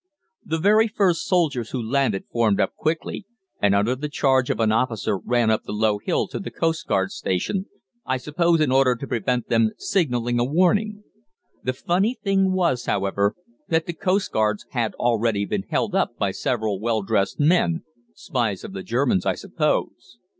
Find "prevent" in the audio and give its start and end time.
9.05-9.47